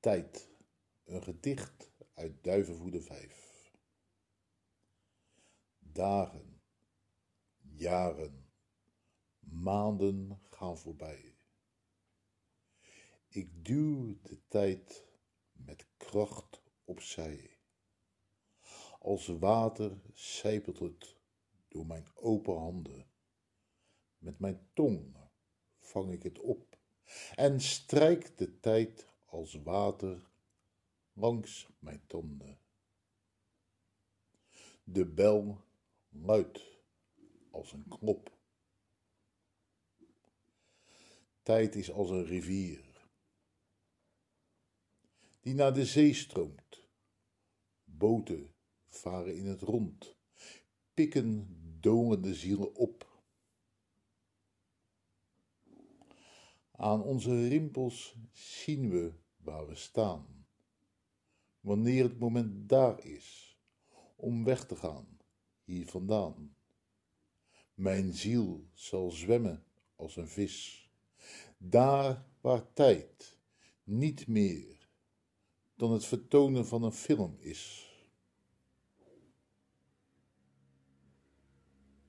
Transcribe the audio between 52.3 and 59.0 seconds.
zielen op. Aan onze rimpels zien